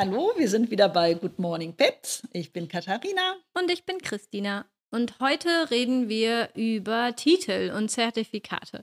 [0.00, 2.26] Hallo, wir sind wieder bei Good Morning Pets.
[2.32, 3.36] Ich bin Katharina.
[3.52, 4.64] Und ich bin Christina.
[4.90, 8.82] Und heute reden wir über Titel und Zertifikate.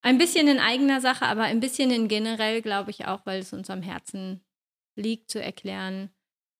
[0.00, 3.52] Ein bisschen in eigener Sache, aber ein bisschen in generell, glaube ich auch, weil es
[3.52, 4.42] uns am Herzen
[4.96, 6.08] liegt, zu erklären,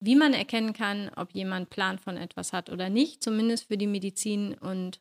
[0.01, 3.87] wie man erkennen kann, ob jemand Plan von etwas hat oder nicht, zumindest für die
[3.87, 5.01] Medizin- und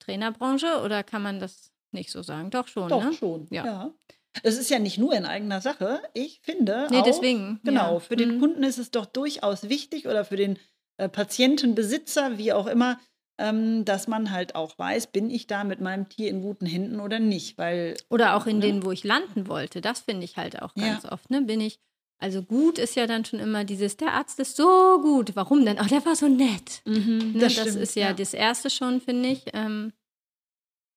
[0.00, 0.82] Trainerbranche.
[0.82, 2.50] Oder kann man das nicht so sagen?
[2.50, 2.88] Doch schon.
[2.88, 3.12] Doch ne?
[3.12, 3.46] schon.
[3.52, 3.64] Ja.
[3.64, 3.94] ja.
[4.42, 6.00] Es ist ja nicht nur in eigener Sache.
[6.14, 6.86] Ich finde.
[6.90, 7.60] Nee, auch, deswegen.
[7.64, 7.94] Genau.
[7.94, 8.00] Ja.
[8.00, 8.40] Für den Mhm.
[8.40, 10.58] Kunden ist es doch durchaus wichtig oder für den
[10.98, 12.98] äh, Patientenbesitzer, wie auch immer,
[13.38, 16.98] ähm, dass man halt auch weiß, bin ich da mit meinem Tier in guten Händen
[17.00, 17.56] oder nicht.
[17.58, 18.66] Weil Oder auch in Ne?
[18.66, 19.80] denen, wo ich landen wollte.
[19.80, 20.86] Das finde ich halt auch Ja.
[20.88, 21.30] ganz oft.
[21.30, 21.42] Ne?
[21.42, 21.78] Bin ich,
[22.18, 25.36] also gut ist ja dann schon immer dieses, der Arzt ist so gut.
[25.36, 25.76] Warum denn?
[25.78, 26.82] Ach, der war so nett.
[26.84, 27.34] Ne?
[27.38, 29.44] Das, stimmt, ist ja, das Erste schon, finde ich.
[29.52, 29.92] Ähm,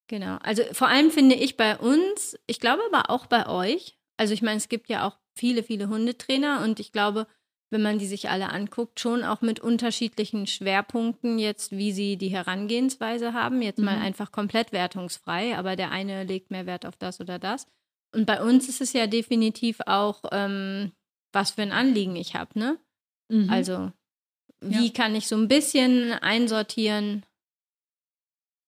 [0.08, 0.36] genau.
[0.42, 4.42] Also vor allem finde ich bei uns, ich glaube aber auch bei euch, also ich
[4.42, 7.26] meine, es gibt ja auch viele, viele Hundetrainer und ich glaube,
[7.70, 12.28] wenn man die sich alle anguckt, schon auch mit unterschiedlichen Schwerpunkten jetzt, wie sie die
[12.28, 13.62] Herangehensweise haben.
[13.62, 14.02] Jetzt mal Mhm.
[14.02, 17.66] einfach komplett wertungsfrei, aber der eine legt mehr Wert auf das oder das.
[18.14, 20.92] Und bei uns ist es ja definitiv auch, ähm,
[21.32, 22.78] was für ein Anliegen ich habe, ne?
[23.30, 23.48] Mhm.
[23.48, 23.90] Also,
[24.60, 24.92] wie Ja.
[24.92, 27.24] kann ich so ein bisschen einsortieren,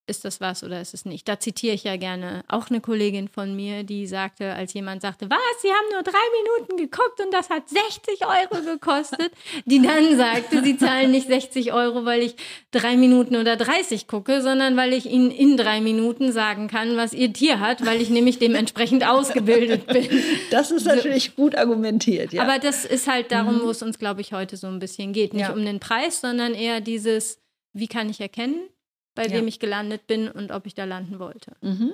[0.07, 1.27] ist das was oder ist es nicht?
[1.27, 5.29] Da zitiere ich ja gerne auch eine Kollegin von mir, die sagte, als jemand sagte,
[5.29, 9.31] was, Sie haben nur drei Minuten geguckt und das hat 60 Euro gekostet,
[9.65, 12.35] die dann sagte, Sie zahlen nicht 60 Euro, weil ich
[12.71, 17.13] drei Minuten oder 30 gucke, sondern weil ich Ihnen in drei Minuten sagen kann, was
[17.13, 20.07] Ihr Tier hat, weil ich nämlich dementsprechend ausgebildet bin.
[20.51, 22.31] das ist natürlich gut argumentiert.
[22.33, 22.43] Ja.
[22.43, 25.33] Aber das ist halt darum, wo es uns, glaube ich, heute so ein bisschen geht.
[25.33, 25.53] Nicht Ja.
[25.53, 27.39] um den Preis, sondern eher dieses,
[27.73, 28.69] wie kann ich erkennen,
[29.15, 29.31] bei Ja.
[29.31, 31.53] wem ich gelandet bin und ob ich da landen wollte.
[31.61, 31.93] Mhm.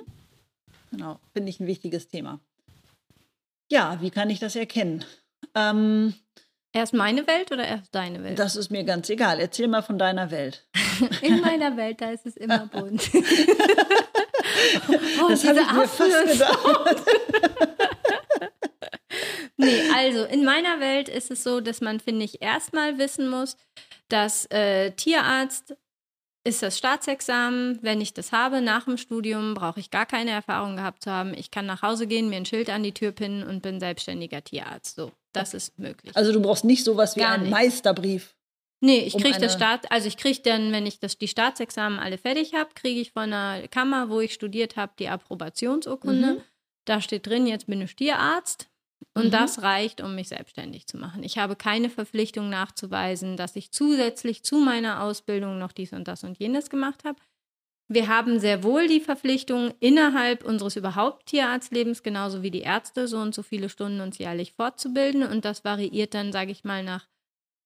[0.90, 2.40] Genau, finde ich ein wichtiges Thema.
[3.70, 5.04] Ja, wie kann ich das erkennen?
[5.54, 6.14] Ähm,
[6.74, 8.38] Erst meine Welt oder erst deine Welt?
[8.38, 9.40] das ist mir ganz egal.
[9.40, 10.66] Erzähl mal von deiner Welt.
[11.22, 13.10] In meiner Welt, da ist es immer bunt.
[15.22, 17.02] oh, das habe ich mir fast gedacht.
[19.58, 23.56] Nee, also in meiner Welt ist es so, dass man, finde ich, erstmal wissen muss,
[24.08, 25.76] dass äh, Tierarzt
[26.44, 27.78] ist das Staatsexamen.
[27.82, 31.34] Wenn ich das habe nach dem Studium, brauche ich gar keine Erfahrung gehabt zu haben.
[31.34, 34.42] Ich kann nach Hause gehen, mir ein Schild an die Tür pinnen und bin selbstständiger
[34.42, 34.96] Tierarzt.
[34.96, 36.16] So, das ist möglich.
[36.16, 37.52] Also du brauchst nicht sowas wie Gar einen nicht.
[37.52, 38.34] Meisterbrief.
[38.84, 42.00] Nee, ich um kriege das Staat, also ich kriege dann, wenn ich das, die Staatsexamen
[42.00, 46.34] alle fertig habe, kriege ich von der Kammer, wo ich studiert habe, die Approbationsurkunde.
[46.34, 46.40] Mhm.
[46.84, 48.68] Da steht drin, jetzt bin ich Tierarzt.
[49.14, 49.30] Und Mhm.
[49.30, 51.22] das reicht, um mich selbstständig zu machen.
[51.22, 56.24] Ich habe keine Verpflichtung nachzuweisen, dass ich zusätzlich zu meiner Ausbildung noch dies und das
[56.24, 57.18] und jenes gemacht habe.
[57.88, 63.18] Wir haben sehr wohl die Verpflichtung, innerhalb unseres überhaupt Tierarztlebens, genauso wie die Ärzte, so
[63.18, 65.22] und so viele Stunden uns jährlich fortzubilden.
[65.24, 67.06] Und das variiert dann, sage ich mal, nach,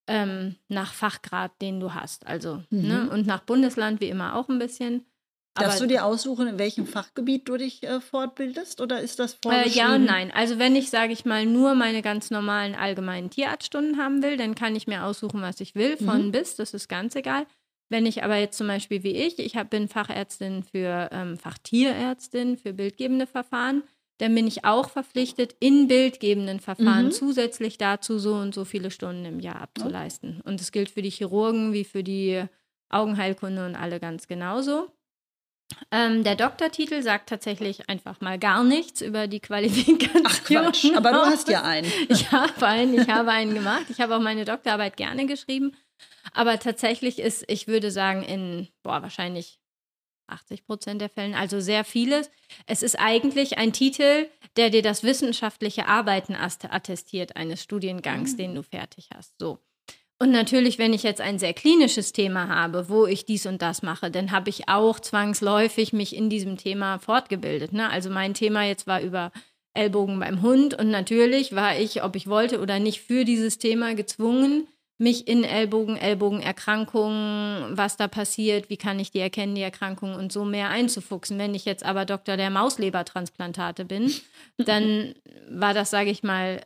[0.09, 2.27] ähm, nach Fachgrad, den du hast.
[2.27, 2.89] Also, Mhm.
[2.89, 3.11] ne?
[3.11, 5.07] Und nach Bundesland wie immer auch ein bisschen.
[5.59, 9.37] Darfst du dir aussuchen, in welchem Fachgebiet du dich äh, fortbildest oder ist das Äh,
[9.43, 9.75] vorgeschrieben?
[9.77, 10.31] ja und nein.
[10.33, 14.55] Also wenn ich, sage ich mal, nur meine ganz normalen allgemeinen Tierarztstunden haben will, dann
[14.55, 16.33] kann ich mir aussuchen, was ich will, von Mhm.
[16.33, 17.47] bis, das ist ganz egal.
[17.89, 22.57] Wenn ich aber jetzt zum Beispiel wie ich, ich hab, bin Fachärztin für ähm, Fachtierärztin
[22.59, 23.83] für bildgebende Verfahren,
[24.19, 27.11] dann bin ich auch verpflichtet, in bildgebenden Verfahren Mhm.
[27.13, 30.41] zusätzlich dazu so und so viele Stunden im Jahr abzuleisten.
[30.43, 32.43] Und das gilt für die Chirurgen wie für die
[32.89, 34.89] Augenheilkunde und alle ganz genauso.
[35.91, 40.23] Ähm, der Doktortitel sagt tatsächlich einfach mal gar nichts über die Qualifikation.
[40.27, 41.91] Ach Quatsch, aber du hast ja einen.
[42.09, 43.87] Ich habe einen, ich habe einen gemacht.
[43.89, 45.77] Ich habe auch meine Doktorarbeit gerne geschrieben.
[46.33, 49.59] Aber tatsächlich ist, ich würde sagen, in, boah, wahrscheinlich
[50.29, 52.31] 80 Prozent der Fällen, also sehr vieles.
[52.67, 58.37] Es ist eigentlich ein Titel, der dir das wissenschaftliche Arbeiten attestiert eines Studiengangs, Mhm.
[58.39, 59.35] den du fertig hast.
[59.39, 59.61] So.
[60.19, 63.83] Und natürlich, wenn ich jetzt ein sehr klinisches Thema habe, wo ich dies und das
[63.83, 67.75] mache, dann habe ich auch zwangsläufig mich in diesem Thema fortgebildet.
[67.75, 67.91] Ne?
[67.91, 69.31] Also mein Thema jetzt war über
[69.75, 73.95] Ellbogen beim Hund und natürlich war ich, ob ich wollte oder nicht, für dieses Thema
[73.95, 74.67] gezwungen,
[74.99, 80.33] mich in Ellbogen, Ellbogenerkrankungen, was da passiert, wie kann ich die erkennen, die Erkrankung und
[80.33, 81.39] so mehr einzufuchsen.
[81.39, 84.11] Wenn ich jetzt aber Doktor der Mauslebertransplantate bin,
[84.57, 85.15] dann
[85.51, 86.63] war das, sage ich mal,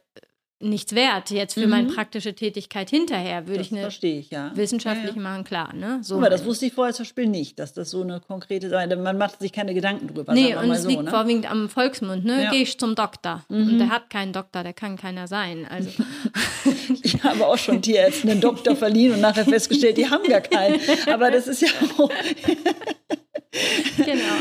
[0.60, 1.30] nichts wert.
[1.30, 1.94] Jetzt für meine Mhm.
[1.94, 4.52] praktische Tätigkeit hinterher würde Das ich eine verstehe ich, ja.
[4.54, 5.28] wissenschaftliche Ja, ja.
[5.30, 5.74] machen, klar.
[5.74, 5.98] Ne?
[6.02, 8.94] So Aber das wusste ich vorher zum Beispiel nicht, dass das so eine konkrete Sache
[8.96, 10.34] Man macht sich keine Gedanken drüber.
[10.34, 11.10] Nee, und es so, liegt ne?
[11.10, 12.44] vorwiegend am Volksmund, ne?
[12.44, 12.50] Ja.
[12.50, 13.44] Gehe ich zum Doktor.
[13.48, 13.68] Mhm.
[13.70, 15.66] Und der hat keinen Doktor, der kann keiner sein.
[15.68, 15.90] Also
[17.02, 20.78] Ich habe auch schon Tierärzten einen Doktor verliehen und nachher festgestellt, die haben gar keinen.
[21.10, 21.68] Aber das ist ja
[21.98, 22.10] auch.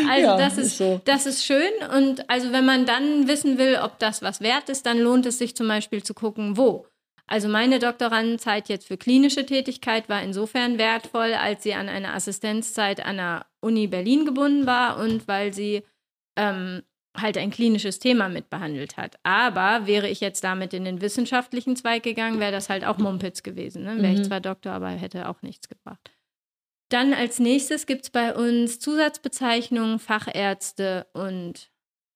[0.09, 1.01] Also Ja, das ist ist, so.
[1.05, 1.71] das ist schön.
[1.95, 5.37] Und also wenn man dann wissen will, ob das was wert ist, dann lohnt es
[5.37, 6.85] sich zum Beispiel zu gucken, wo.
[7.27, 13.05] Also meine Doktorandenzeit jetzt für klinische Tätigkeit war insofern wertvoll, als sie an eine Assistenzzeit
[13.05, 15.83] an der Uni Berlin gebunden war und weil sie
[16.37, 16.81] ähm,
[17.15, 19.17] halt ein klinisches Thema mitbehandelt hat.
[19.23, 23.43] Aber wäre ich jetzt damit in den wissenschaftlichen Zweig gegangen, wäre das halt auch Mumpitz
[23.43, 23.83] gewesen.
[23.83, 24.01] Ne?
[24.01, 24.23] Wäre ich Mhm.
[24.23, 26.11] zwar Doktor, aber hätte auch nichts gebracht.
[26.89, 31.69] Dann als nächstes gibt es bei uns Zusatzbezeichnungen Fachärzte und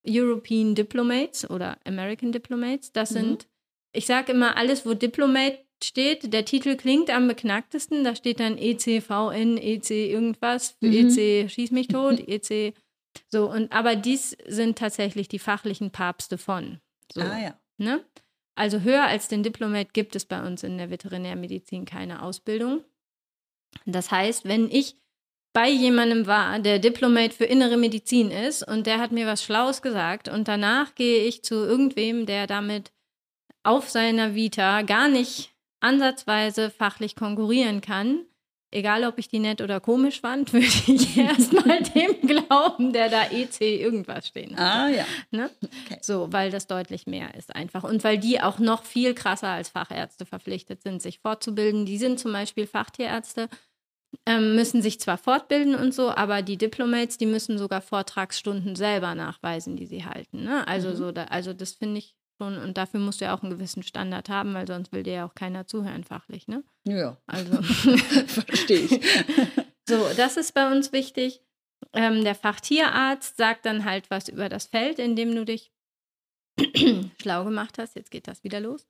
[0.07, 2.91] European Diplomates oder American Diplomates.
[2.91, 3.15] Das Mhm.
[3.15, 3.47] sind,
[3.93, 8.03] ich sage immer, alles, wo Diplomate steht, der Titel klingt am beknacktesten.
[8.03, 10.91] Da steht dann ECVN, EC irgendwas, Mhm.
[10.93, 12.73] EC schieß mich tot, EC.
[13.27, 16.79] So, und aber dies sind tatsächlich die fachlichen Papste von.
[17.13, 17.59] So, Ah ja.
[17.77, 18.03] ne?
[18.55, 22.83] Also höher als den Diplomat gibt es bei uns in der Veterinärmedizin keine Ausbildung.
[23.85, 24.95] Das heißt, wenn ich
[25.53, 29.81] bei jemandem war, der Diplomat für innere Medizin ist und der hat mir was Schlaues
[29.81, 32.91] gesagt und danach gehe ich zu irgendwem, der damit
[33.61, 38.25] auf seiner Vita gar nicht ansatzweise fachlich konkurrieren kann,
[38.73, 43.25] egal ob ich die nett oder komisch fand, würde ich erstmal dem glauben, der da
[43.31, 44.59] EC irgendwas stehen hat.
[44.59, 45.05] Ah ja.
[45.31, 45.49] Ne?
[45.85, 45.97] Okay.
[46.01, 47.83] So, weil das deutlich mehr ist einfach.
[47.83, 51.85] Und weil die auch noch viel krasser als Fachärzte verpflichtet sind, sich fortzubilden.
[51.85, 53.49] Die sind zum Beispiel Fachtierärzte,
[54.25, 59.15] ähm, müssen sich zwar fortbilden und so, aber die Diplomates, die müssen sogar Vortragsstunden selber
[59.15, 60.43] nachweisen, die sie halten.
[60.43, 60.67] Ne?
[60.67, 60.95] Also, Mhm.
[60.95, 63.83] so da, also das finde ich schon, und dafür musst du ja auch einen gewissen
[63.83, 66.47] Standard haben, weil sonst will dir ja auch keiner zuhören fachlich.
[66.47, 66.63] Ne?
[66.85, 67.61] Ja, Also.
[67.61, 69.01] verstehe ich.
[69.85, 71.41] So, das ist bei uns wichtig.
[71.91, 75.73] Ähm, der Fachtierarzt sagt dann halt was über das Feld, in dem du dich
[77.21, 77.97] schlau gemacht hast.
[77.97, 78.87] Jetzt geht das wieder los.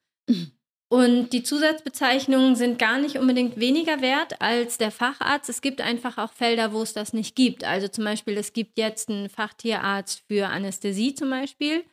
[0.88, 5.48] Und die Zusatzbezeichnungen sind gar nicht unbedingt weniger wert als der Facharzt.
[5.48, 7.64] Es gibt einfach auch Felder, wo es das nicht gibt.
[7.64, 11.84] Also zum Beispiel, es gibt jetzt einen Fachtierarzt für Anästhesie zum Beispiel,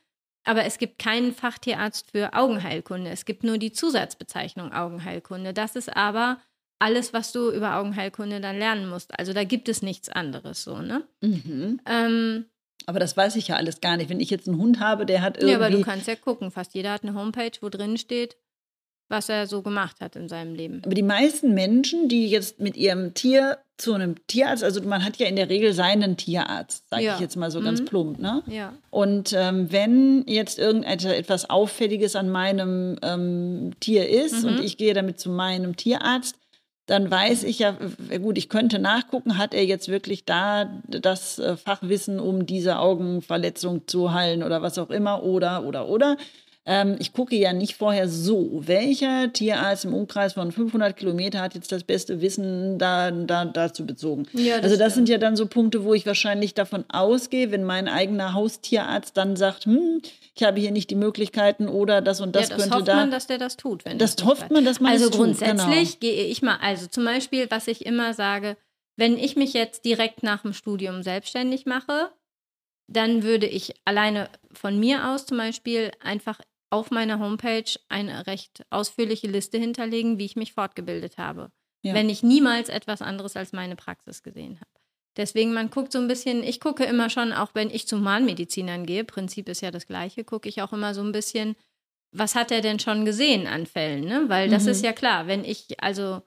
[0.44, 3.10] aber es gibt keinen Fachtierarzt für Augenheilkunde.
[3.12, 5.54] Es gibt nur die Zusatzbezeichnung Augenheilkunde.
[5.54, 6.40] Das ist aber
[6.80, 9.18] alles, was du über Augenheilkunde dann lernen musst.
[9.20, 11.04] Also da gibt es nichts anderes so, ne?
[11.22, 11.80] Mhm.
[11.86, 12.46] Ähm,
[12.88, 14.10] Aber das weiß ich ja alles gar nicht.
[14.10, 15.52] Wenn ich jetzt einen Hund habe, der hat irgendwie.
[15.52, 16.50] ja, aber du kannst ja gucken.
[16.50, 18.36] Fast jeder hat eine Homepage, wo drin steht,
[19.10, 20.82] was er so gemacht hat in seinem Leben.
[20.84, 25.18] Aber die meisten Menschen, die jetzt mit ihrem Tier zu einem Tierarzt, also man hat
[25.18, 27.16] ja in der Regel seinen Tierarzt, sage Ja.
[27.16, 27.86] ich jetzt mal so ganz Mhm.
[27.86, 28.44] plump, ne?
[28.48, 28.74] Ja.
[28.90, 34.50] Und ähm, wenn jetzt irgendetwas Auffälliges an meinem ähm, Tier ist Mhm.
[34.50, 36.36] und ich gehe damit zu meinem Tierarzt,
[36.88, 37.76] dann weiß ich ja,
[38.22, 43.88] gut, ich könnte nachgucken, hat er jetzt wirklich da das äh, Fachwissen, um diese Augenverletzung
[43.88, 46.18] zu heilen oder was auch immer, oder, oder, oder.
[46.64, 51.56] Ähm, ich gucke ja nicht vorher so, welcher Tierarzt im Umkreis von 500 Kilometer hat
[51.56, 54.28] jetzt das beste Wissen da, da, dazu bezogen.
[54.34, 55.10] Ja, das also das sind stimmt.
[55.10, 59.66] ja dann so Punkte, wo ich wahrscheinlich davon ausgehe, wenn mein eigener Haustierarzt dann sagt,
[59.66, 60.02] hm,
[60.36, 62.96] ich habe hier nicht die Möglichkeiten oder das und das, ja, das könnte hofft da.
[62.96, 63.84] man, dass der das tut.
[63.84, 66.86] Wenn das das hofft man, dass man Also es tut, grundsätzlich gehe ich mal, also
[66.86, 68.56] zum Beispiel, was ich immer sage,
[68.98, 72.12] wenn ich mich jetzt direkt nach dem Studium selbstständig mache,
[72.88, 76.40] dann würde ich alleine von mir aus zum Beispiel einfach
[76.72, 81.52] auf meiner Homepage eine recht ausführliche Liste hinterlegen, wie ich mich fortgebildet habe.
[81.84, 81.94] Ja.
[81.94, 84.70] Wenn ich niemals etwas anderes als meine Praxis gesehen habe.
[85.18, 88.86] Deswegen, man guckt so ein bisschen, ich gucke immer schon, auch wenn ich zu Humanmedizinern
[88.86, 91.56] gehe, Prinzip ist ja das gleiche, gucke ich auch immer so ein bisschen,
[92.14, 94.26] was hat er denn schon gesehen an Fällen, ne?
[94.28, 94.70] Weil das Mhm.
[94.70, 96.22] ist ja klar, wenn ich, also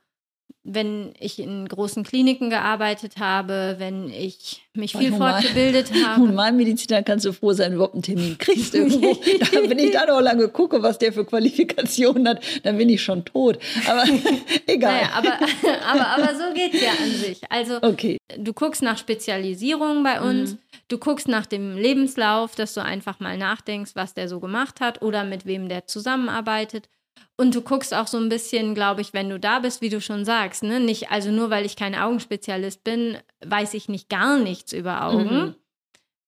[0.66, 6.22] wenn ich in großen Kliniken gearbeitet habe, wenn ich mich viel Human- fortgebildet habe.
[6.22, 9.12] Humanmediziner kannst du froh sein, du überhaupt einen Termin kriegst irgendwo.
[9.12, 13.02] da, wenn ich da noch lange gucke, was der für Qualifikationen hat, dann bin ich
[13.02, 13.58] schon tot.
[13.86, 14.04] Aber
[14.66, 14.94] egal.
[15.02, 15.32] Naja, aber,
[15.86, 17.40] aber, aber so geht es ja an sich.
[17.50, 18.16] Also Okay.
[18.38, 20.58] du guckst nach Spezialisierung bei uns, Mhm.
[20.88, 25.02] du guckst nach dem Lebenslauf, dass du einfach mal nachdenkst, was der so gemacht hat
[25.02, 26.88] oder mit wem der zusammenarbeitet.
[27.36, 30.00] Und du guckst auch so ein bisschen, glaube ich, wenn du da bist, wie du
[30.00, 30.78] schon sagst, ne?
[30.78, 35.34] Nicht, also nur weil ich kein Augenspezialist bin, weiß ich nicht gar nichts über Augen.
[35.36, 35.54] Mhm.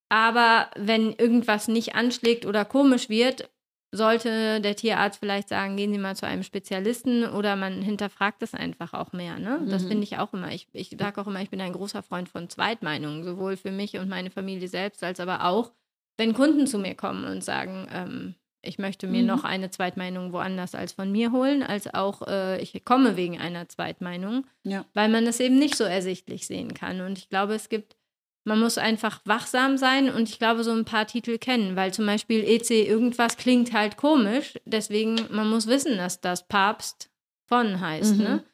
[0.09, 3.49] Aber wenn irgendwas nicht anschlägt oder komisch wird,
[3.93, 8.53] sollte der Tierarzt vielleicht sagen, gehen Sie mal zu einem Spezialisten oder man hinterfragt es
[8.53, 9.39] einfach auch mehr.
[9.39, 9.65] Ne?
[9.69, 9.89] Das Mhm.
[9.89, 10.53] finde ich auch immer.
[10.53, 13.97] Ich, ich sage auch immer, ich bin ein großer Freund von Zweitmeinungen, sowohl für mich
[13.97, 15.73] und meine Familie selbst, als aber auch,
[16.19, 18.35] wenn Kunden zu mir kommen und sagen, ähm,
[18.67, 19.27] ich möchte mir Mhm.
[19.29, 23.69] noch eine Zweitmeinung woanders als von mir holen, als auch äh, ich komme wegen einer
[23.69, 24.85] Zweitmeinung Ja.
[24.95, 27.01] weil man es eben nicht so ersichtlich sehen kann.
[27.01, 27.97] Und ich glaube, es gibt,
[28.45, 32.07] man muss einfach wachsam sein und ich glaube, so ein paar Titel kennen, weil zum
[32.07, 37.11] Beispiel EC irgendwas klingt halt komisch, deswegen, man muss wissen, dass das Papst
[37.49, 38.23] von heißt, Mhm.
[38.23, 38.45] ne?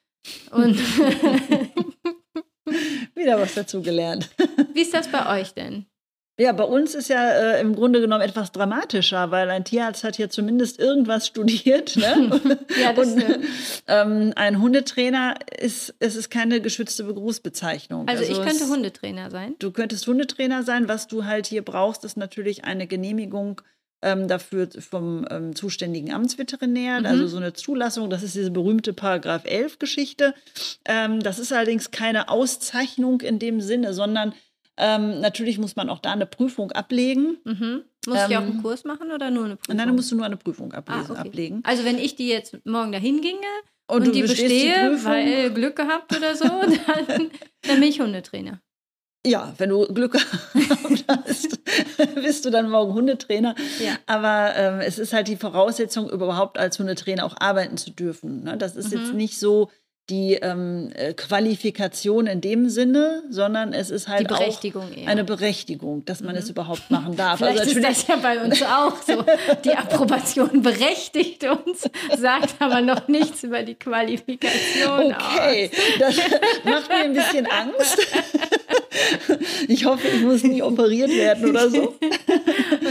[0.53, 0.79] Und
[3.15, 4.31] Wieder was dazu gelernt.
[4.73, 5.87] wie ist das bei euch denn?
[6.43, 10.19] Ja, bei uns ist ja äh, im Grunde genommen etwas dramatischer, weil ein Tierarzt hat
[10.19, 11.95] ja zumindest irgendwas studiert.
[11.95, 12.41] Ne?
[12.83, 13.23] ja, das Und
[13.87, 18.09] ähm, ein Hundetrainer ist, es ist keine geschützte Berufsbezeichnung.
[18.09, 19.55] Also, also ich könnte es, Hundetrainer sein.
[19.61, 20.89] Du könntest Hundetrainer sein.
[20.89, 23.61] Was du halt hier brauchst, ist natürlich eine Genehmigung
[24.03, 27.07] ähm, dafür vom ähm, zuständigen Amtsveterinär, mhm.
[27.07, 28.11] also so eine Zulassung.
[28.11, 30.35] Das ist diese berühmte Paragraph 11 Geschichte.
[30.87, 34.35] Ähm, das ist allerdings keine Auszeichnung in dem Sinne, sondern
[34.77, 37.39] ähm, natürlich muss man auch da eine Prüfung ablegen.
[37.45, 37.83] Mhm.
[38.07, 39.77] Muss ähm, ich auch einen Kurs machen oder nur eine Prüfung?
[39.77, 41.29] Nein, dann musst du nur eine Prüfung ablesen, ah, okay.
[41.29, 41.61] ablegen.
[41.65, 43.39] Also wenn ich die jetzt morgen dahin ginge
[43.87, 46.45] und, und die bestehe, die weil Glück gehabt oder so,
[47.09, 47.31] dann,
[47.63, 48.61] dann bin ich Hundetrainer.
[49.25, 50.15] Ja, wenn du Glück
[51.09, 51.61] hast,
[52.17, 53.55] bist du dann morgen Hundetrainer.
[53.79, 53.97] Ja.
[54.07, 58.43] Aber ähm, es ist halt die Voraussetzung, überhaupt als Hundetrainer auch arbeiten zu dürfen.
[58.43, 58.57] Ne?
[58.57, 58.99] Das ist mhm.
[58.99, 59.71] jetzt nicht so,
[60.11, 65.09] die ähm, äh, Qualifikation in dem Sinne, sondern es ist halt auch eher.
[65.09, 66.39] eine Berechtigung, dass man mhm.
[66.39, 67.39] es überhaupt machen darf.
[67.39, 69.25] Vielleicht also ist das ja bei uns auch so.
[69.65, 75.99] Die Approbation berechtigt uns, sagt aber noch nichts über die Qualifikation okay, aus.
[75.99, 76.17] das
[76.65, 77.99] macht mir ein bisschen Angst.
[79.69, 81.97] Ich hoffe, ich muss nicht operiert werden oder so.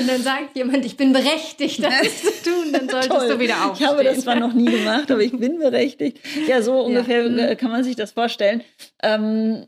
[0.02, 1.92] Und dann sagt jemand, ich bin berechtigt, das
[2.22, 3.30] zu tun, dann solltest Toll.
[3.30, 3.88] du wieder aufstehen.
[3.88, 6.20] Ich habe das zwar noch nie gemacht, aber ich bin berechtigt.
[6.48, 7.40] Ja, so ungefähr ungefähr mhm.
[7.40, 8.64] Äh, kann man sich das vorstellen.
[9.04, 9.66] Ähm,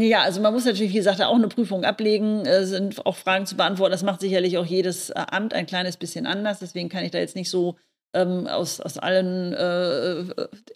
[0.00, 3.46] ja, also man muss natürlich, wie gesagt, auch eine Prüfung ablegen, äh, sind auch Fragen
[3.46, 3.92] zu beantworten.
[3.92, 6.58] Das macht sicherlich auch jedes äh, Amt ein kleines bisschen anders.
[6.58, 7.76] Deswegen kann ich da jetzt nicht so
[8.14, 10.24] ähm, aus, aus allen äh,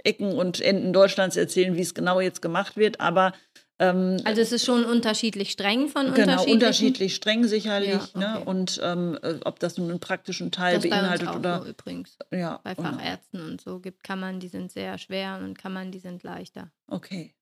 [0.05, 3.01] Ecken und Enden Deutschlands erzählen, wie es genau jetzt gemacht wird.
[3.01, 3.33] Aber
[3.81, 8.13] also es ist schon unterschiedlich streng von genau, unterschiedlich streng sicherlich.
[8.15, 8.29] Ja, ne?
[8.29, 8.39] okay.
[8.39, 8.45] ne?
[8.45, 11.63] Und ähm, äh, ob das nun einen praktischen Teil das beinhaltet bei uns auch oder
[11.63, 12.19] so übrigens.
[12.31, 16.23] Ja, bei Fachärzten und so gibt Kammern, die sind sehr schwer und Kammern, die sind
[16.23, 16.71] leichter.
[16.89, 17.35] Okay.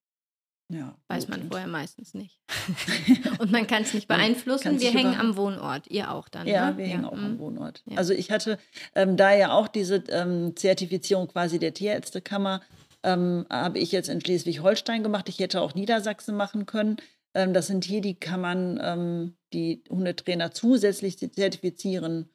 [0.71, 1.39] Ja, Weiß gut.
[1.39, 2.39] man vorher meistens nicht.
[3.39, 4.79] und man kann es nicht beeinflussen.
[4.79, 5.87] Wir hängen am Wohnort.
[5.89, 6.47] Ihr auch dann.
[6.47, 6.77] Ja, ne?
[6.77, 6.93] wir ja.
[6.93, 7.25] hängen auch mhm.
[7.25, 7.83] am Wohnort.
[7.97, 8.59] Also ich hatte
[8.95, 12.61] ähm, da ja auch diese ähm, Zertifizierung quasi der Tierärztekammer
[13.03, 15.29] ähm, habe ich jetzt in Schleswig-Holstein gemacht.
[15.29, 16.97] Ich hätte auch Niedersachsen machen können.
[17.35, 22.31] Ähm, das sind hier die kann man ähm, die Hundetrainer zusätzlich zertifizieren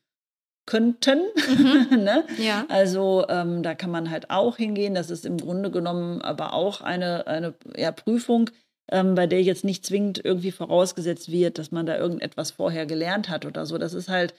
[0.65, 1.19] könnten.
[1.49, 1.87] Mhm.
[2.03, 2.25] ne?
[2.37, 2.65] ja.
[2.69, 4.95] Also ähm, da kann man halt auch hingehen.
[4.95, 8.49] Das ist im Grunde genommen aber auch eine, eine ja, Prüfung,
[8.89, 13.29] ähm, bei der jetzt nicht zwingend irgendwie vorausgesetzt wird, dass man da irgendetwas vorher gelernt
[13.29, 13.77] hat oder so.
[13.77, 14.33] Das ist halt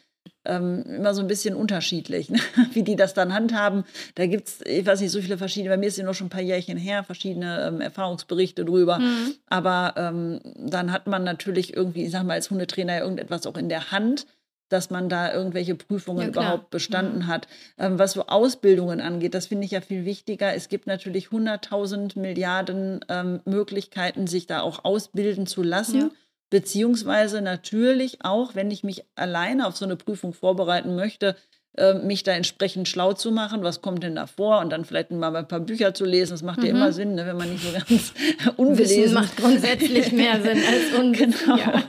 [0.44, 2.38] ähm, immer so ein bisschen unterschiedlich, ne?
[2.72, 3.84] wie die das dann handhaben.
[4.14, 6.26] Da gibt es, ich weiß nicht, so viele verschiedene, bei mir ist ja noch schon
[6.26, 8.98] ein paar Jährchen her, verschiedene ähm, Erfahrungsberichte drüber.
[8.98, 9.34] Mhm.
[9.46, 13.68] Aber ähm, dann hat man natürlich irgendwie, ich sag mal, als Hundetrainer irgendetwas auch in
[13.68, 14.26] der Hand
[14.70, 17.26] dass man da irgendwelche Prüfungen ja, überhaupt bestanden mhm.
[17.26, 17.48] hat.
[17.78, 20.54] Ähm, was so Ausbildungen angeht, das finde ich ja viel wichtiger.
[20.54, 26.00] Es gibt natürlich 100.000 Milliarden ähm, Möglichkeiten, sich da auch ausbilden zu lassen.
[26.00, 26.10] Ja.
[26.54, 31.34] Beziehungsweise natürlich auch, wenn ich mich alleine auf so eine Prüfung vorbereiten möchte,
[31.76, 35.10] äh, mich da entsprechend schlau zu machen, was kommt denn da vor und dann vielleicht
[35.10, 36.30] mal ein paar Bücher zu lesen.
[36.30, 36.66] Das macht mhm.
[36.66, 38.12] ja immer Sinn, ne, wenn man nicht so ganz
[38.56, 41.34] unbelesen Wissen macht grundsätzlich mehr Sinn als Unwissen.
[41.44, 41.56] Genau.
[41.56, 41.82] Ja.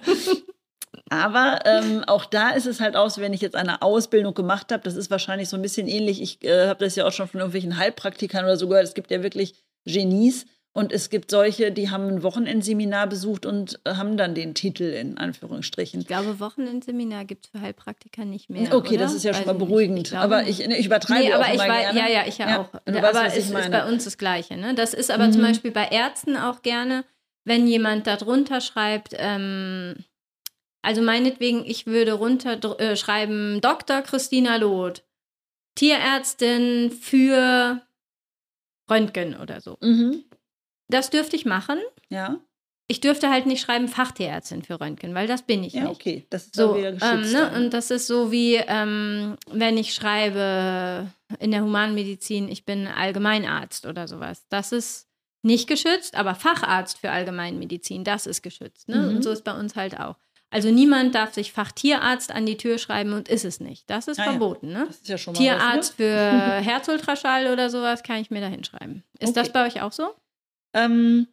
[1.12, 4.72] Aber ähm, auch da ist es halt auch so, wenn ich jetzt eine Ausbildung gemacht
[4.72, 6.24] habe, das ist wahrscheinlich so ein bisschen ähnlich.
[6.24, 8.86] Ich äh, habe das ja auch schon von irgendwelchen Heilpraktikern oder so gehört.
[8.86, 9.53] Es gibt ja wirklich
[9.86, 14.53] Genies, und es gibt solche, die haben ein Wochenendseminar besucht und äh, haben dann den
[14.55, 16.01] Titel in Anführungsstrichen.
[16.01, 18.75] Ich glaube, Wochenendseminar gibt es für Heilpraktiker nicht mehr.
[18.75, 19.05] Okay, oder?
[19.05, 20.10] das ist ja schon mal beruhigend.
[20.10, 22.50] Ich, aber ich, ich übertreibe nee, aber auch ich immer war, Ja, ja, ich ja,
[22.50, 22.74] ja auch.
[22.74, 24.58] aber weißt, es ist bei uns das Gleiche.
[24.58, 24.75] Ne?
[24.75, 25.32] Das ist aber mhm.
[25.32, 27.05] zum Beispiel bei Ärzten auch gerne,
[27.46, 29.96] wenn jemand da drunter schreibt, ähm,
[30.82, 34.01] also meinetwegen, ich würde runterschreiben, äh, Dr.
[34.01, 35.05] Christina Loth,
[35.75, 37.82] Tierärztin für
[38.89, 39.77] Röntgen oder so.
[39.79, 40.25] Mhm.
[40.88, 41.80] Das dürfte ich machen.
[42.10, 42.39] Ja.
[42.88, 45.89] Ich dürfte halt nicht schreiben Fachtierärztin für Röntgen, weil das bin ich ja, nicht.
[45.89, 47.13] Ja, okay, das ist so, wieder geschützt.
[47.13, 47.51] Ähm, ne?
[47.56, 51.08] Und das ist so wie, ähm, wenn ich schreibe
[51.39, 54.46] in der Humanmedizin, ich bin Allgemeinarzt oder sowas.
[54.50, 55.08] Das ist
[55.42, 58.88] nicht geschützt, aber Facharzt für Allgemeinmedizin, das ist geschützt.
[58.88, 58.98] Ne?
[58.98, 59.18] Mhm.
[59.18, 60.18] Und so ist bei uns halt auch.
[60.51, 63.89] Also niemand darf sich Fachtierarzt an die Tür schreiben und ist es nicht.
[63.89, 64.72] Das ist ah, verboten.
[64.72, 64.86] Ne?
[64.88, 66.06] Das ist ja schon mal Tierarzt was, ne?
[66.06, 66.15] für
[66.72, 69.04] Herzultraschall oder sowas kann ich mir da hinschreiben.
[69.20, 69.39] Ist okay.
[69.39, 70.13] das bei euch auch so?
[70.75, 71.27] Ähm,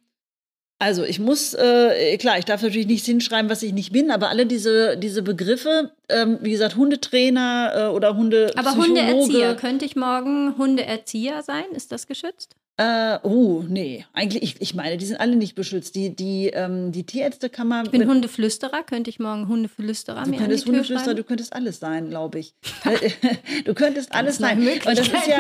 [0.78, 4.30] also ich muss, äh, klar, ich darf natürlich nicht hinschreiben, was ich nicht bin, aber
[4.30, 8.50] alle diese, diese Begriffe, ähm, wie gesagt, Hundetrainer äh, oder Hunde.
[8.56, 11.66] Aber Hundeerzieher, könnte ich morgen Hundeerzieher sein?
[11.72, 12.56] Ist das geschützt?
[12.78, 14.06] Äh, oh, nee.
[14.12, 15.94] Eigentlich, ich, ich meine, die sind alle nicht beschützt.
[15.94, 17.84] Die, die, ähm, die Tierärztekammer.
[17.84, 18.82] Ich bin Hundeflüsterer.
[18.82, 22.54] Könnte ich morgen Hundeflüsterer Du könntest Hundeflüsterer, du könntest alles sein, glaube ich.
[23.64, 24.58] du könntest alles sein.
[24.58, 25.38] Und das ist ja,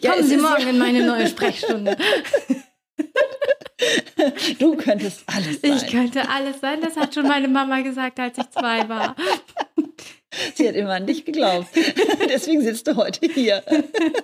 [0.00, 1.96] ja Kommen Sie morgen ja, in meine neue Sprechstunde.
[4.58, 5.76] du könntest alles sein.
[5.76, 6.80] Ich könnte alles sein.
[6.80, 9.14] Das hat schon meine Mama gesagt, als ich zwei war.
[10.54, 11.68] Sie hat immer an dich geglaubt.
[12.28, 13.62] Deswegen sitzt du heute hier.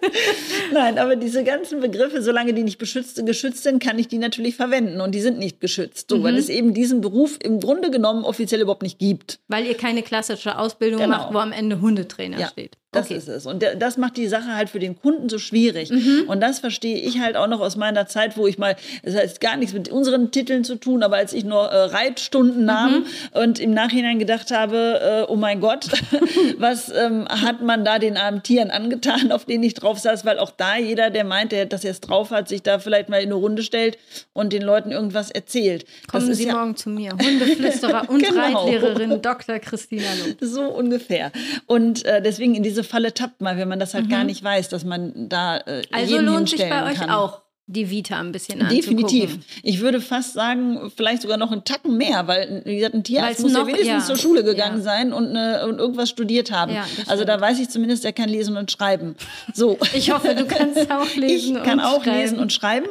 [0.73, 4.57] Nein, aber diese ganzen Begriffe, solange die nicht beschützt, geschützt sind, kann ich die natürlich
[4.57, 5.01] verwenden.
[5.01, 6.11] Und die sind nicht geschützt.
[6.11, 6.25] So, mhm.
[6.25, 9.41] Weil es eben diesen Beruf im Grunde genommen offiziell überhaupt nicht gibt.
[9.49, 11.17] Weil ihr keine klassische Ausbildung genau.
[11.17, 12.49] macht, wo am Ende Hundetrainer ja.
[12.49, 12.77] steht.
[12.93, 13.17] Das okay.
[13.17, 13.47] ist es.
[13.47, 15.91] Und das macht die Sache halt für den Kunden so schwierig.
[15.91, 16.25] Mhm.
[16.27, 19.41] Und das verstehe ich halt auch noch aus meiner Zeit, wo ich mal, das heißt
[19.41, 23.07] gar nichts mit unseren Titeln zu tun, aber als ich nur äh, Reitstunden nahm mhm.
[23.33, 25.89] und im Nachhinein gedacht habe, äh, oh mein Gott,
[26.59, 30.39] was ähm, hat man da den armen Tieren angetan, auf denen ich drauf saß, weil
[30.39, 33.27] auch da jeder, der meint, der das jetzt drauf hat, sich da vielleicht mal in
[33.27, 33.97] eine Runde stellt
[34.33, 35.87] und den Leuten irgendwas erzählt.
[36.09, 38.65] Kommen Sie ja morgen zu mir, Hundeflüsterer und genau.
[38.65, 39.59] Reitlehrerin Dr.
[39.61, 40.47] Christina Loh.
[40.47, 41.33] So ungefähr.
[41.67, 44.11] Und äh, deswegen in diese diese Falle tappt man, wenn man das halt mhm.
[44.11, 47.11] gar nicht weiß, dass man da äh, Also lohnt sich bei euch kann.
[47.11, 48.97] auch die Vita ein bisschen anzugucken.
[48.97, 49.39] Definitiv.
[49.63, 53.41] Ich würde fast sagen, vielleicht sogar noch einen Tacken mehr, weil wie gesagt, ein Tierarzt
[53.41, 54.15] muss noch, ja wenigstens ja.
[54.15, 54.83] zur Schule gegangen ja.
[54.83, 56.77] sein und, eine, und, irgendwas studiert haben.
[57.07, 59.17] Also da weiß ich zumindest, er kann lesen und schreiben.
[59.53, 59.79] So.
[59.95, 62.21] Ich hoffe, du kannst auch lesen ich kann auch schreiben.
[62.21, 62.87] lesen und schreiben.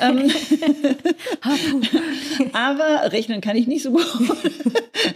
[0.00, 0.30] Ähm,
[2.52, 4.06] aber rechnen kann ich nicht so gut.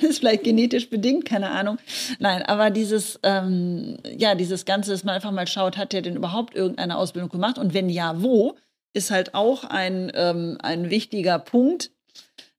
[0.00, 1.78] das ist vielleicht genetisch bedingt, keine Ahnung.
[2.18, 6.16] Nein, aber dieses, ähm, ja, dieses Ganze, dass man einfach mal schaut, hat der denn
[6.16, 8.56] überhaupt irgendeine Ausbildung gemacht und wenn ja, wo?
[8.96, 11.90] Ist halt auch ein, ähm, ein wichtiger Punkt,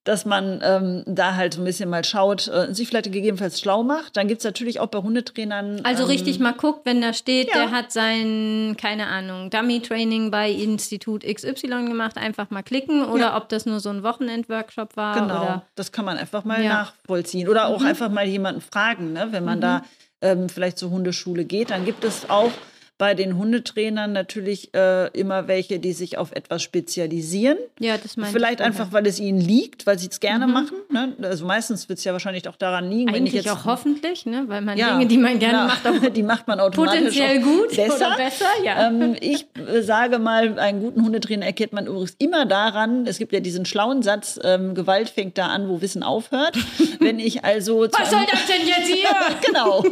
[0.04, 3.82] dass man ähm, da halt so ein bisschen mal schaut, äh, sich vielleicht gegebenenfalls schlau
[3.82, 4.16] macht.
[4.16, 5.80] Dann gibt es natürlich auch bei Hundetrainern.
[5.84, 7.54] Also ähm, richtig mal guckt, wenn da steht, ja.
[7.54, 13.36] der hat sein, keine Ahnung, Dummy-Training bei Institut XY gemacht, einfach mal klicken oder ja.
[13.36, 15.14] ob das nur so ein Wochenend-Workshop war.
[15.14, 16.72] Genau, oder, das kann man einfach mal ja.
[16.72, 17.48] nachvollziehen.
[17.48, 17.86] Oder auch mhm.
[17.88, 19.28] einfach mal jemanden fragen, ne?
[19.32, 19.62] wenn man mhm.
[19.62, 19.82] da
[20.22, 21.68] ähm, vielleicht zur Hundeschule geht.
[21.68, 22.52] Dann gibt es auch
[22.98, 27.56] bei den Hundetrainern natürlich äh, immer welche, die sich auf etwas spezialisieren.
[27.78, 30.52] Ja, das meine Vielleicht einfach, weil es ihnen liegt, weil sie es gerne mhm.
[30.52, 30.76] machen.
[30.90, 31.14] Ne?
[31.22, 34.26] Also meistens wird es ja wahrscheinlich auch daran liegen, Eigentlich wenn ich jetzt auch hoffentlich,
[34.26, 34.44] ne?
[34.48, 37.40] weil man ja, Dinge, die man gerne na, macht, auch die macht man automatisch potenziell
[37.40, 38.16] gut besser.
[38.16, 38.46] besser.
[38.64, 38.88] Ja.
[38.88, 43.06] Ähm, ich äh, sage mal, einen guten Hundetrainer erkennt man übrigens immer daran.
[43.06, 46.56] Es gibt ja diesen schlauen Satz: ähm, Gewalt fängt da an, wo Wissen aufhört.
[46.98, 49.08] wenn ich also was soll das denn jetzt hier?
[49.46, 49.84] genau,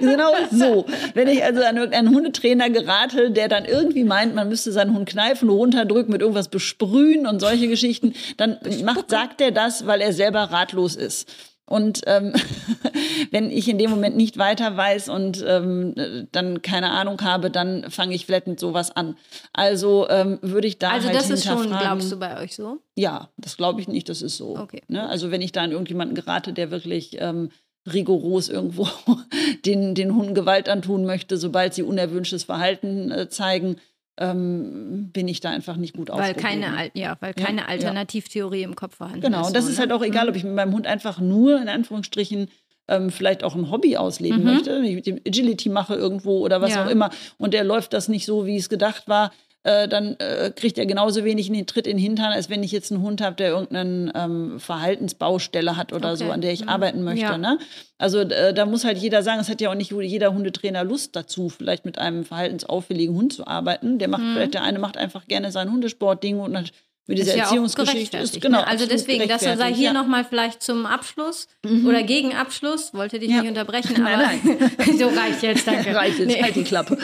[0.00, 0.86] genau so.
[1.14, 4.94] Wenn ich also an irgendeinen Hundetrainer Trainer gerate, der dann irgendwie meint, man müsste seinen
[4.94, 10.00] Hund kneifen, runterdrücken, mit irgendwas besprühen und solche Geschichten, dann macht, sagt er das, weil
[10.00, 11.30] er selber ratlos ist.
[11.64, 12.34] Und ähm,
[13.30, 17.90] wenn ich in dem Moment nicht weiter weiß und ähm, dann keine Ahnung habe, dann
[17.90, 19.16] fange ich vielleicht mit sowas an.
[19.54, 22.78] Also ähm, würde ich da also halt das ist schon, glaubst du bei euch so?
[22.96, 24.58] Ja, das glaube ich nicht, das ist so.
[24.58, 24.82] Okay.
[24.88, 25.08] Ne?
[25.08, 27.50] Also wenn ich da an irgendjemanden gerate, der wirklich ähm,
[27.90, 28.88] rigoros irgendwo
[29.64, 33.76] den, den Hunden Gewalt antun möchte, sobald sie unerwünschtes Verhalten äh, zeigen,
[34.18, 38.68] ähm, bin ich da einfach nicht gut weil keine, ja, weil keine ja, Alternativtheorie ja.
[38.68, 39.40] im Kopf vorhanden genau.
[39.40, 39.40] ist.
[39.40, 39.82] Genau, und das so, ist ne?
[39.82, 42.48] halt auch egal, ob ich mit meinem Hund einfach nur in Anführungsstrichen
[42.88, 44.44] ähm, vielleicht auch ein Hobby ausleben mhm.
[44.44, 46.84] möchte, wenn ich mit dem Agility mache irgendwo oder was ja.
[46.84, 49.32] auch immer und der läuft das nicht so, wie es gedacht war,
[49.64, 52.72] äh, dann äh, kriegt er genauso wenig einen Tritt in den Hintern, als wenn ich
[52.72, 56.24] jetzt einen Hund habe, der irgendeine ähm, Verhaltensbaustelle hat oder okay.
[56.24, 56.68] so, an der ich mhm.
[56.68, 57.22] arbeiten möchte.
[57.22, 57.38] Ja.
[57.38, 57.58] Ne?
[57.98, 61.14] Also äh, da muss halt jeder sagen, es hat ja auch nicht jeder Hundetrainer Lust
[61.14, 63.98] dazu, vielleicht mit einem verhaltensauffälligen Hund zu arbeiten.
[63.98, 64.32] Der macht mhm.
[64.34, 66.72] vielleicht, der eine macht einfach gerne sein Hundesportding und hat
[67.08, 68.60] mit dieser ja Erziehungsgeschichte ist genau.
[68.60, 68.66] Ne?
[68.66, 69.92] Also deswegen, das sei hier ja.
[69.92, 71.86] nochmal vielleicht zum Abschluss mhm.
[71.86, 73.40] oder gegen Abschluss, wollte dich ja.
[73.40, 74.98] nicht unterbrechen, aber nein, nein.
[74.98, 75.94] so reicht jetzt, danke.
[75.94, 76.42] reicht jetzt, nee.
[76.42, 76.96] halt die Klappe.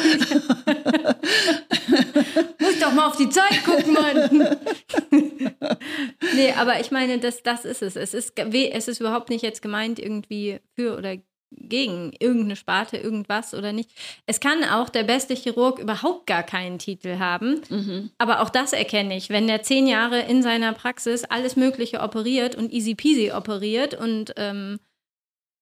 [2.61, 4.56] Muss doch mal auf die Zeit gucken, Mann.
[6.34, 7.96] nee, aber ich meine, das, das ist es.
[7.96, 11.16] Es ist, es ist überhaupt nicht jetzt gemeint, irgendwie für oder
[11.50, 13.90] gegen irgendeine Sparte, irgendwas oder nicht.
[14.26, 17.61] Es kann auch der beste Chirurg überhaupt gar keinen Titel haben.
[17.68, 18.11] Mhm.
[18.18, 19.30] Aber auch das erkenne ich.
[19.30, 24.34] Wenn der zehn Jahre in seiner Praxis alles Mögliche operiert und easy peasy operiert und
[24.37, 24.78] ähm,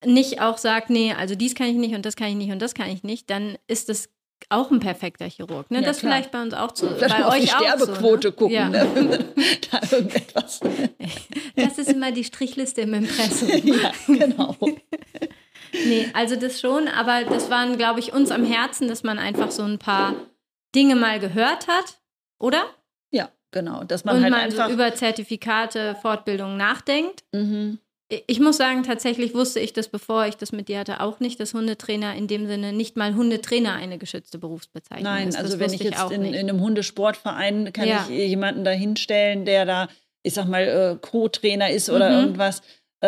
[0.05, 2.61] nicht auch sagt, nee, also dies kann ich nicht und das kann ich nicht und
[2.61, 4.09] das kann ich nicht, dann ist das
[4.49, 5.71] auch ein perfekter Chirurg.
[5.71, 5.81] Ne?
[5.81, 6.13] Ja, das klar.
[6.13, 6.89] vielleicht bei uns auch zu.
[6.89, 8.33] Vielleicht bei euch die Sterbequote so, ne?
[8.33, 8.55] gucken.
[8.55, 8.69] Ja.
[8.69, 9.25] Ne?
[9.71, 10.61] da irgendetwas.
[11.57, 13.49] Das ist immer die Strichliste im Impressum.
[13.65, 14.55] ja, genau.
[15.85, 19.51] Nee, also das schon, aber das waren, glaube ich, uns am Herzen, dass man einfach
[19.51, 20.15] so ein paar
[20.75, 21.99] Dinge mal gehört hat,
[22.39, 22.65] oder?
[23.11, 23.85] Ja, genau.
[23.85, 27.25] Dass man Und halt man einfach so über Zertifikate, Fortbildung nachdenkt.
[27.33, 27.79] Mhm.
[28.29, 31.41] Ich muss sagen, tatsächlich wusste ich das, bevor ich das mit dir hatte, auch nicht,
[31.41, 35.35] dass Hundetrainer in dem Sinne nicht mal Hundetrainer eine geschützte Berufsbezeichnung Nein, ist.
[35.35, 38.07] Nein, also wenn ich jetzt in, in, einem Hundesportverein kann ja.
[38.09, 39.89] ich jemanden da hinstellen, der da,
[40.23, 42.17] ich sag mal, äh, Co-Trainer ist oder mhm.
[42.17, 42.63] irgendwas.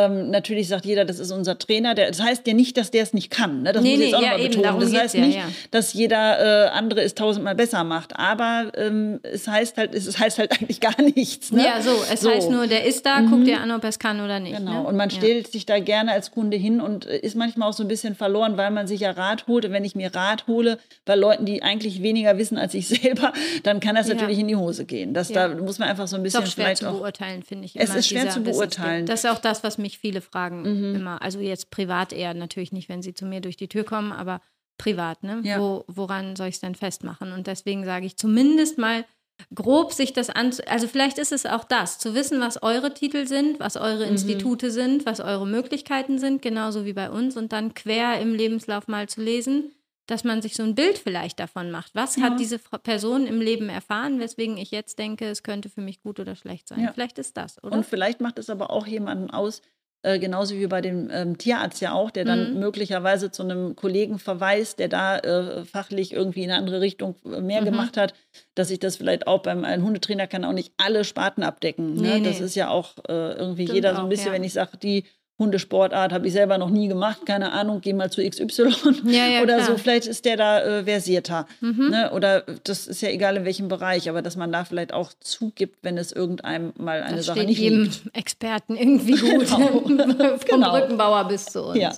[0.04, 1.94] Ähm, natürlich sagt jeder, das ist unser Trainer.
[1.94, 3.62] Der, das heißt ja nicht, dass der es nicht kann.
[3.62, 3.72] Ne?
[3.72, 4.92] Das Nee, muss ich jetzt nee, auch ja, nochmal betonen.
[4.92, 5.44] Das heißt ja, nicht, ja.
[5.70, 8.16] dass jeder äh, andere es tausendmal besser macht.
[8.16, 11.52] Aber ähm, es heißt halt, es heißt halt eigentlich gar nichts.
[11.52, 11.64] Ne?
[11.64, 11.90] Ja, so.
[12.12, 14.56] Es heißt nur, der ist da, guck dir an, ob er es kann oder nicht.
[14.56, 14.88] Genau, Ne?
[14.88, 17.82] und man stellt sich da gerne als Kunde hin und äh, ist manchmal auch so
[17.82, 19.64] ein bisschen verloren, weil man sich ja Rat holt.
[19.64, 23.32] Und wenn ich mir Rat hole bei Leuten, die eigentlich weniger wissen als ich selber,
[23.62, 25.14] dann kann das natürlich in die Hose gehen.
[25.14, 25.28] Das.
[25.28, 27.76] Da muss man einfach so ein Ist bisschen auch schwer vielleicht zu beurteilen, finde ich.
[27.78, 29.02] Es ist schwer zu beurteilen.
[29.02, 29.06] Mhm.
[29.06, 31.22] Das ist auch das, was mich viele fragen immer.
[31.22, 34.42] Also jetzt privat eher, natürlich nicht, wenn sie zu mir durch die Tür kommen, aber
[34.76, 35.40] privat, ne?
[35.44, 35.58] Ja.
[35.58, 37.32] Wo, woran soll ich es denn festmachen?
[37.32, 39.06] Und deswegen sage ich zumindest mal
[39.54, 43.24] grob sich das an, also vielleicht ist es auch das, zu wissen, was eure Titel
[43.26, 44.10] sind, was eure Mhm.
[44.12, 48.88] Institute sind, was eure Möglichkeiten sind, genauso wie bei uns und dann quer im Lebenslauf
[48.88, 49.70] mal zu lesen,
[50.06, 51.94] dass man sich so ein Bild vielleicht davon macht.
[51.94, 52.24] Was Ja.
[52.24, 56.18] hat diese Person im Leben erfahren, weswegen ich jetzt denke, es könnte für mich gut
[56.18, 56.80] oder schlecht sein.
[56.80, 56.92] Ja.
[56.92, 57.76] Vielleicht ist das, oder?
[57.76, 59.62] Und vielleicht macht es aber auch jemanden aus,
[60.02, 62.60] äh, genauso wie bei dem ähm, Tierarzt ja auch, der dann Mhm.
[62.60, 67.40] möglicherweise zu einem Kollegen verweist, der da äh, fachlich irgendwie in eine andere Richtung äh,
[67.40, 67.64] mehr Mhm.
[67.66, 68.14] gemacht hat,
[68.54, 71.94] dass ich das vielleicht auch beim ein Hundetrainer kann auch nicht alle Sparten abdecken.
[71.94, 72.18] Ne?
[72.18, 72.44] Nee, Das nee.
[72.46, 74.32] ist ja auch äh, irgendwie Stimmt jeder so auch, ein bisschen, ja.
[74.34, 75.04] wenn ich sage, die
[75.38, 78.72] Hundesportart habe ich selber noch nie gemacht, keine Ahnung, geh mal zu XY
[79.04, 79.66] Ja, ja, oder klar.
[79.66, 81.46] so, vielleicht ist der da äh, versierter.
[81.60, 81.90] Mhm.
[81.90, 82.10] Ne?
[82.12, 85.78] Oder das ist ja egal in welchem Bereich, aber dass man da vielleicht auch zugibt,
[85.82, 88.16] wenn es irgendeinem mal eine das Sache steht nicht jedem liegt.
[88.16, 89.46] Experten irgendwie gut.
[89.48, 89.68] Genau.
[90.38, 90.70] Vom Genau.
[90.72, 91.78] Brückenbauer bis zu uns.
[91.78, 91.92] Ja.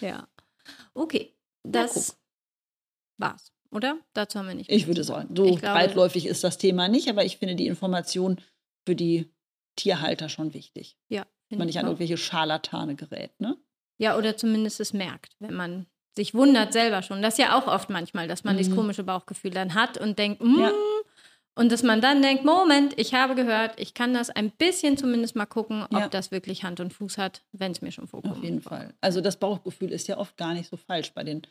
[0.00, 0.26] ja.
[0.94, 2.16] Okay, das
[3.18, 3.98] war's, oder?
[4.14, 4.70] Dazu haben wir nicht.
[4.72, 8.40] Ich würde sagen, so glaube- breitläufig ist das Thema nicht, aber ich finde die Information
[8.86, 9.30] für die
[9.76, 10.96] Tierhalter schon wichtig.
[11.08, 13.32] Ja, Finde man nicht ich an irgendwelche Scharlatane gerät.
[13.40, 13.56] Ne?
[13.98, 17.22] Ja, oder zumindest es merkt, wenn man sich wundert selber schon.
[17.22, 18.76] Das ist ja auch oft manchmal, dass man dieses Mhm.
[18.76, 20.72] komische Bauchgefühl dann hat und denkt, mm, Ja.
[21.54, 25.36] und dass man dann denkt, Moment, ich habe gehört, ich kann das ein bisschen zumindest
[25.36, 26.08] mal gucken, ob Ja.
[26.08, 28.36] das wirklich Hand und Fuß hat, wenn es mir schon vorkommt.
[28.36, 28.94] Auf jeden Fall.
[29.00, 31.42] Also das Bauchgefühl ist ja oft gar nicht so falsch bei den,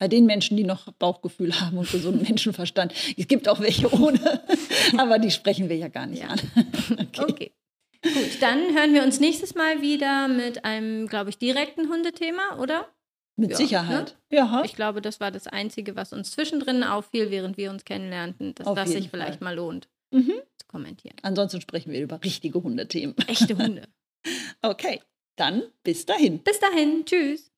[0.00, 2.92] bei den Menschen, die noch Bauchgefühl haben und gesunden Menschenverstand.
[3.16, 4.18] Es gibt auch welche ohne,
[4.98, 6.28] aber die sprechen wir ja gar nicht Ja.
[6.30, 6.40] an.
[7.18, 7.52] Okay.
[8.02, 12.88] Gut, dann hören wir uns nächstes Mal wieder mit einem, glaube ich, direkten Hundethema, oder?
[13.36, 14.16] Mit Ja, Sicherheit.
[14.30, 18.54] Ja, Ich glaube, das war das Einzige, was uns zwischendrin auffiel, während wir uns kennenlernten,
[18.54, 19.44] dass Auf das sich vielleicht Fall.
[19.44, 20.32] mal lohnt Mhm.
[20.58, 21.16] zu kommentieren.
[21.22, 23.14] Ansonsten sprechen wir über richtige Hundethemen.
[23.26, 23.82] Echte Hunde.
[24.62, 25.00] Okay,
[25.36, 26.40] dann bis dahin.
[26.40, 27.49] Bis dahin, tschüss.